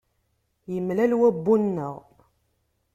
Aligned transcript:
Imlal 0.75 1.11
wabbu-nneɣ. 1.19 1.95